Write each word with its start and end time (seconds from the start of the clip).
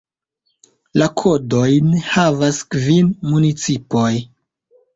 La 1.01 1.09
kodojn 1.21 1.93
havas 2.07 2.63
kvin 2.73 3.15
municipoj. 3.29 4.11